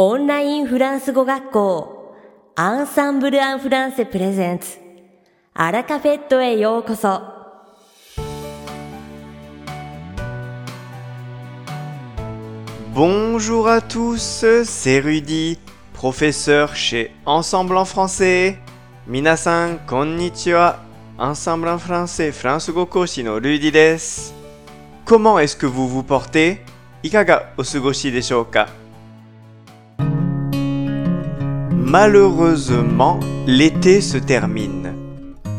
[0.00, 2.14] オンラインフランス語学校
[2.54, 4.76] アンサンブル・アン・フランセプレゼンツ
[5.54, 7.22] アラカフェットへようこそ
[12.92, 15.58] Bonjour à tous, c'est Rudy,
[15.94, 18.58] professeur chez Ensemble en français.
[19.06, 20.78] Minasan, konnichiwa.
[21.18, 24.32] Ensemble en français, France Gokoshi no Rudy desu.
[25.06, 26.60] Comment est-ce que vous vous portez?
[27.02, 28.46] Ikaga osugoshi desho
[31.90, 34.94] Malheureusement, l'été se termine.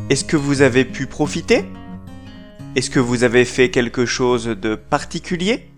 [0.09, 1.65] Est-ce que vous avez pu profiter?
[2.75, 5.69] Est-ce que vous avez fait quelque chose de particulier?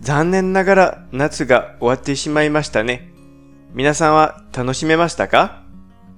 [0.00, 3.12] 残念ながら夏が終わってしまいましたね。
[3.72, 5.62] 皆さんは楽しめましたか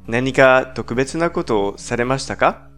[0.08, 2.68] 何か特別なことをされましたか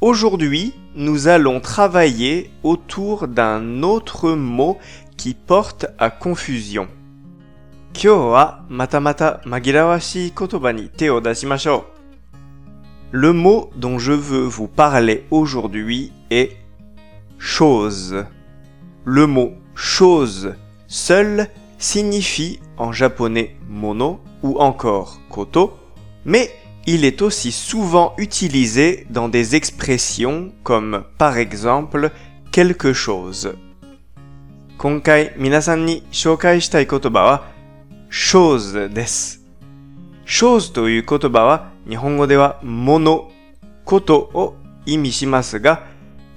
[0.00, 4.78] Aujourd'hui, nous allons travailler autour d'un autre mot
[5.16, 6.86] qui porte à confusion.
[7.94, 11.86] 今日はまたまた紛らわしい言葉に手を出しましょ
[13.12, 13.18] う。
[13.18, 16.56] Le mot dont je veux vous parler aujourd'hui est
[17.38, 18.26] chose.
[19.04, 20.54] Le mot chose
[20.88, 21.48] seul
[21.78, 25.76] signifie en japonais mono ou encore koto,
[26.24, 26.50] mais
[26.86, 32.10] il est aussi souvent utilisé dans des expressions comme par exemple
[32.52, 33.56] quelque chose.
[34.78, 37.44] 今回皆さんに紹介したい言葉は
[38.11, 39.41] chose です。
[40.25, 43.31] chose という言葉は日本語では物、
[43.85, 45.87] ことを意味しますが、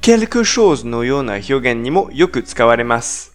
[0.00, 3.34] quelque chose のような表現にもよく使われます。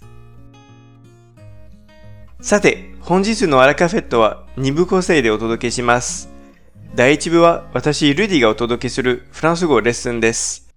[2.40, 6.30] さて、本日のアラカフェットは2部構成でお届けします。
[6.96, 10.74] 第1部は私、ルディがお届けするフランス語レッスンです。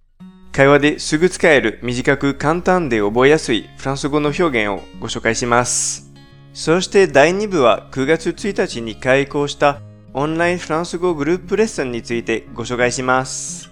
[0.51, 6.02] 会話ですぐ使える短く簡単で覚えやすいフランス語の表現をご紹介します。
[6.52, 9.80] そして第2部は9月1日に開講した
[10.12, 13.70] オンラインフランス語グループレッスンについてご紹介します。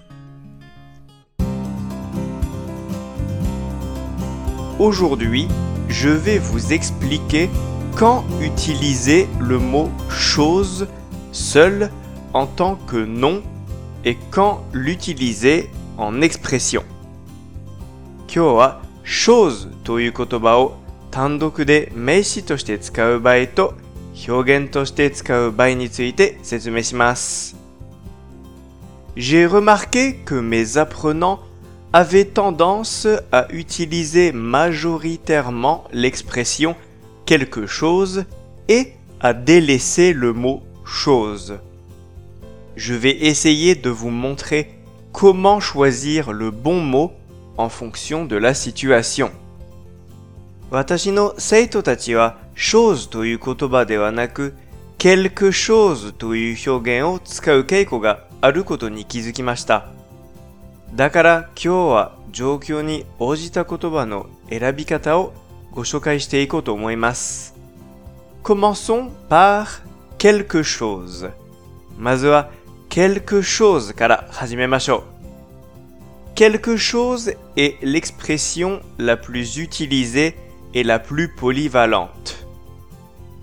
[4.78, 5.48] Aujourd'hui,
[5.88, 7.48] je vais vous expliquer
[7.96, 10.86] quand utiliser le mot chose
[11.32, 11.90] seul
[12.34, 13.42] en tant que nom
[14.04, 16.82] et quand l'utiliser en expression.
[18.28, 20.76] 今日は chose という言葉を
[21.10, 23.74] 単独で名詞として使う場合と
[24.28, 27.56] 表現として使う場合について説明します。
[29.16, 31.40] J'ai remarqué que mes apprenants
[31.92, 36.76] avaient tendance à utiliser majoritairement l'expression
[37.24, 38.24] quelque chose
[38.68, 41.58] et à délaisser le mot chose.
[42.76, 44.70] Je vais essayer de vous montrer
[45.12, 47.12] comment choisir le bon mot
[47.56, 49.30] en fonction de la situation.
[50.71, 54.55] 私の生徒たちは chose という言葉ではなく
[54.97, 59.87] quelque chose という表現を使う傾向があることに気づきました。
[60.95, 65.33] だから今日は状況に応じた言葉の選び方を
[65.71, 67.53] ご紹介していこうと思います。
[68.41, 69.65] Commençons par
[70.17, 71.31] quelque chose.
[71.97, 72.49] まずは
[72.89, 75.03] quelque chose から始めましょう。
[76.35, 82.46] Quelque chose est l'expression la plus utilisée et la plus polyvalente.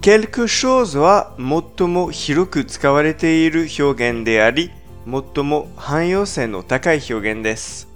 [0.04, 4.70] quelque chose は最も広く使われている表現であり、
[5.06, 7.88] 最も汎用性の高い表現です。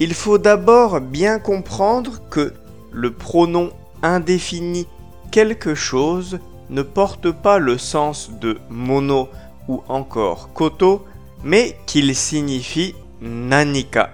[0.00, 2.54] Il faut d'abord bien comprendre que
[2.90, 3.70] le pronom
[4.02, 4.88] indéfini
[5.30, 6.40] quelque chose
[6.70, 9.28] ne porte pas le sens de mono
[9.68, 11.06] ou encore koto,
[11.44, 14.10] mais qu'il signifie nanika.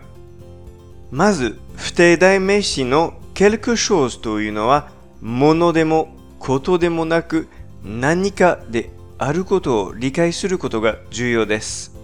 [1.11, 4.91] まず、不定代名詞の quelque chose というのは、
[5.21, 6.09] ものでも
[6.39, 7.49] ことでもなく
[7.85, 11.95] 何かであることを理解することが重要です。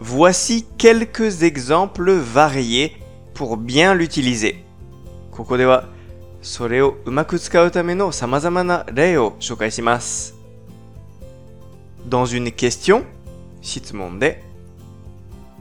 [0.00, 2.92] Voici quelques exemples variés
[3.34, 4.56] pour bien l'utiliser.
[5.30, 5.88] ここでは
[6.42, 10.34] それをうまく使うための様々な例を紹介します。
[12.08, 13.04] Dans une question,
[13.62, 14.42] 質問で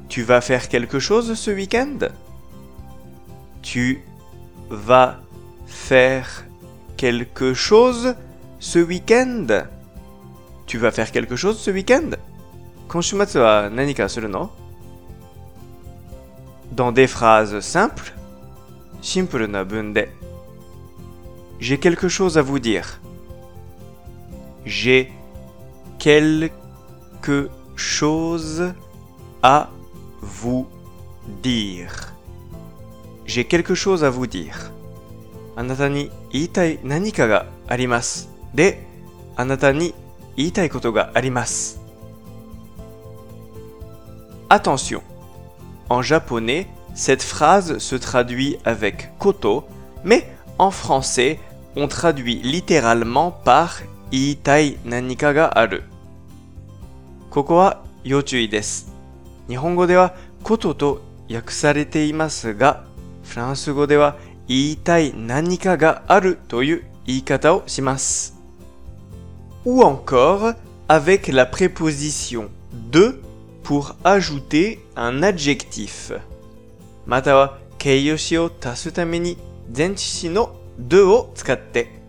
[0.10, 2.12] Tu vas faire quelque chose ce week-end?
[3.62, 4.02] Tu
[4.71, 5.21] va
[5.67, 6.45] faire
[6.97, 8.15] quelque chose
[8.59, 9.47] ce week-end?
[10.67, 12.11] Tu vas faire quelque chose ce week-end?
[16.73, 18.13] Dans des phrases simples.
[21.61, 23.01] J'ai quelque chose à vous dire.
[24.65, 25.13] J'ai
[25.99, 28.73] quelque chose
[29.43, 29.71] à
[30.21, 30.67] vous
[31.43, 32.16] dire
[33.26, 34.72] J'ai quelque chose à vous dire.
[35.56, 38.30] あなたに言いたい何かがあります。
[38.54, 38.86] で、
[39.36, 39.94] あなたに
[40.36, 41.82] 言いたいことがあります。
[44.50, 45.02] Attention.
[45.90, 49.66] En japonais, cette phrase se traduit avec koto,
[50.04, 50.26] mais
[50.58, 51.40] en français,
[51.76, 53.82] on traduit littéralement par
[54.12, 55.84] iitai nanika ga aru.
[57.30, 58.94] ここは要注意です。
[59.48, 59.96] 日本語で
[63.26, 64.18] はことと訳されていますが、フランス語では
[64.48, 68.36] 言いたい何かがあるという言い方をします。
[69.66, 70.56] Ou encore
[70.88, 72.50] avec la préposition
[72.92, 73.22] de
[73.64, 76.20] pour ajouter un adjectif.
[77.06, 79.38] または形容詞を足すために
[79.76, 82.02] 前置詞の de を使って。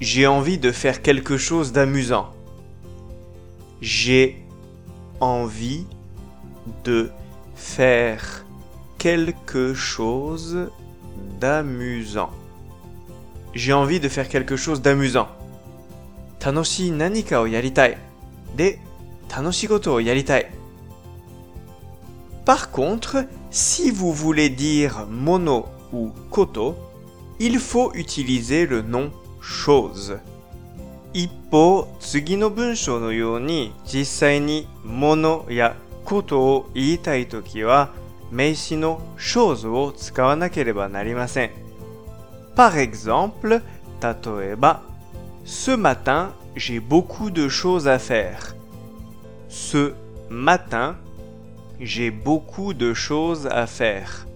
[0.00, 2.26] J'ai envie de faire quelque chose d'amusant.
[3.80, 4.42] J'ai
[5.20, 5.86] envie
[6.84, 7.10] de
[7.54, 8.44] faire
[8.99, 10.69] quelque chose
[11.39, 12.29] d'amusant.
[13.55, 15.27] J'ai envie de faire quelque chose d'amusant.
[16.37, 17.97] Tanoshi nanika o yaritai.
[18.57, 18.75] De
[19.29, 20.47] tanoshigoto o yaritai.
[22.45, 26.75] Par contre, si vous voulez dire mono ou koto,
[27.39, 29.11] il faut utiliser le nom
[29.41, 30.19] chose.
[31.13, 35.73] Ippo, tsugi no bunsho no you ni, jissai ni mono ya
[36.05, 37.89] koto o iitai toki wa
[38.30, 41.50] とを言いたいときは名詞の chose を使わなければなりません。
[42.56, 43.62] Par exemple,
[44.00, 44.82] 例えば、
[45.44, 48.56] Ce matin, j'ai beaucoup de choses à faire.
[49.48, 49.92] Ce
[50.30, 50.96] matin,
[51.80, 54.26] j'ai beaucoup de choses à faire.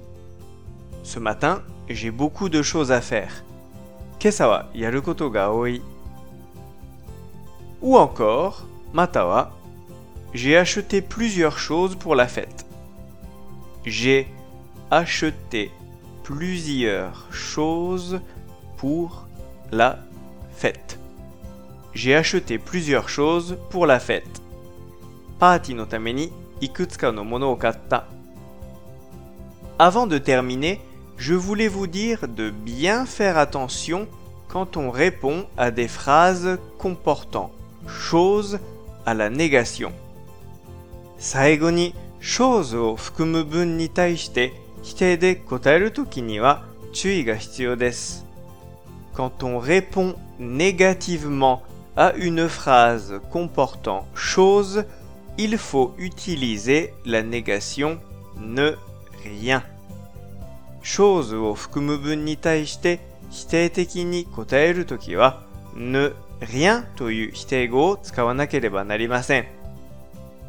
[1.02, 3.44] Ce matin, j'ai beaucoup de choses à faire.
[4.20, 5.80] 今朝はやることが多い。
[7.80, 9.52] Ou encore, matawa,
[10.34, 12.61] j'ai acheté plusieurs choses pour la fête.
[13.84, 14.28] J'ai
[14.90, 15.70] acheté
[16.22, 18.20] plusieurs choses
[18.76, 19.26] pour
[19.72, 19.98] la
[20.52, 20.98] fête.
[21.94, 24.42] J'ai acheté plusieurs choses pour la fête.
[25.38, 28.08] Party no tameni ikutsuka no mono o katta.
[29.78, 30.80] Avant de terminer,
[31.16, 34.08] je voulais vous dire de bien faire attention
[34.48, 37.52] quand on répond à des phrases comportant
[37.86, 38.58] chose
[39.06, 39.92] à la négation.
[41.18, 48.25] 最後に chose を含む文に対して否定で答えるときには注意が必要です。
[49.13, 51.59] Quand on répond négativement
[51.95, 54.85] à une phrase comportant chose,
[55.37, 57.99] il faut utiliser la négation
[58.37, 58.77] ne
[59.23, 59.61] rien.
[60.81, 62.99] chose を含む文に対して
[63.31, 65.43] 否定的に答えるときは
[65.75, 69.62] ne rien という否定語を使わなければなりません。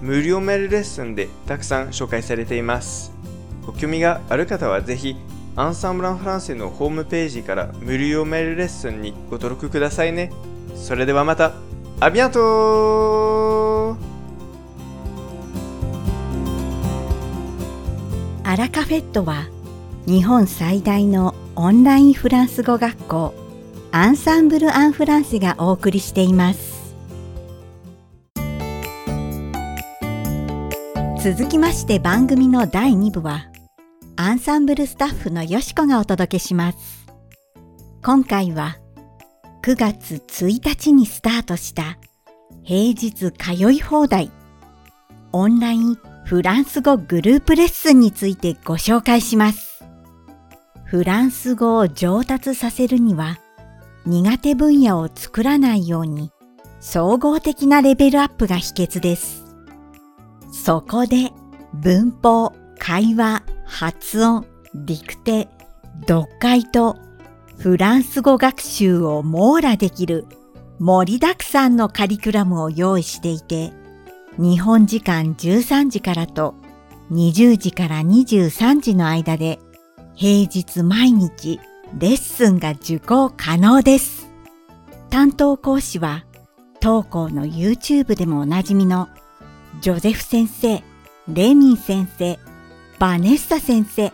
[0.00, 3.12] 無料メールレッスンでたくさん紹介されています。
[3.64, 5.16] ご興味がある方はぜひ
[5.56, 10.30] アンサンブランフランセのホームページから無料メールレッスンにご登録くださいね。
[10.74, 11.52] それではまた、
[11.98, 13.96] アビアント
[18.44, 19.48] アラカフェットは
[20.06, 23.34] 日本最大のオンラインフランス語学校
[23.92, 26.65] アンサンブル・アン・フランセがお送りしています
[31.26, 33.50] 続きまして番組の第2部は
[34.14, 37.08] アンサンブルスタッフのよしこがお届けします
[38.00, 38.76] 今回は
[39.64, 41.98] 9月1日にスタートした
[42.62, 44.30] 平日通い放題
[45.32, 49.84] オンラインフランス語グループレッスンについてご紹介します。
[50.84, 53.38] フランス語を上達させるには
[54.06, 56.30] 苦手分野を作らないように
[56.78, 59.45] 総合的なレベルアップが秘訣です。
[60.64, 61.32] そこで
[61.74, 65.48] 文法、会話、発音、ディクテ、
[66.08, 66.96] 読解と
[67.58, 70.26] フランス語学習を網羅できる
[70.80, 73.72] 盛りだくさんのカリキュラムを用意していて
[74.38, 76.54] 日本時間13時からと
[77.12, 79.60] 20時から23時の間で
[80.14, 81.60] 平日毎日
[81.96, 84.26] レッスンが受講可能です。
[85.10, 86.24] 担当講師は
[86.80, 89.08] 当校の YouTube でもおなじみの
[89.80, 90.82] ジョゼフ先生、
[91.28, 92.38] レミン先生、
[92.98, 94.10] バネッサ先生、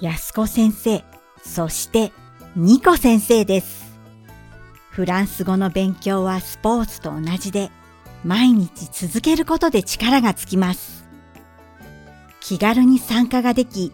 [0.00, 1.04] ヤスコ先生、
[1.44, 2.12] そして
[2.56, 3.92] ニコ先生です。
[4.90, 7.70] フランス語の勉強はスポーツと同じで
[8.24, 11.04] 毎日続けることで力がつきます。
[12.40, 13.92] 気軽に参加ができ、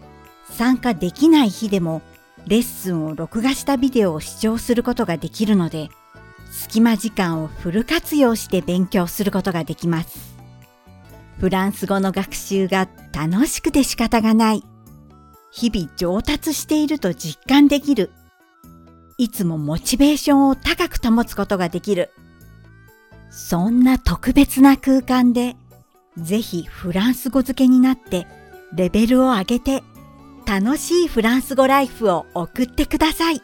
[0.49, 2.01] 参加できない日でも
[2.47, 5.89] レッスンを録画したビデオを視聴することができるので、
[6.49, 10.28] 隙間時間をフル活用して勉強することができます。
[11.39, 14.63] フランス語の学習が楽しくて仕方がない。
[15.51, 18.11] 日々上達していると実感できる。
[19.17, 22.11] いつもモチベーションを高く保つことができる。
[23.29, 25.55] そんな特別な空間で、
[26.17, 28.27] ぜひフランス語付けになって
[28.73, 29.83] レベルを上げて
[30.45, 33.41] 楽しいフランス語ライフを送ってください。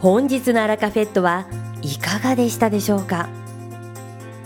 [0.00, 1.46] 本日のアラカフェットは
[1.82, 3.28] いかがでしたでしょうか？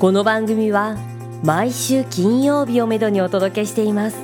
[0.00, 0.96] この番組は
[1.44, 4.16] 毎週金曜日をめどにお届けしています。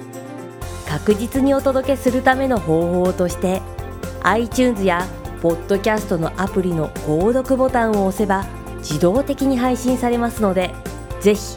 [0.88, 3.62] 確実にお届けするための方法として
[4.25, 5.07] iTunes や
[5.40, 8.45] ポッドキャストのアプリの購読ボタンを押せば
[8.78, 10.75] 自動的に配信されますので
[11.21, 11.57] ぜひ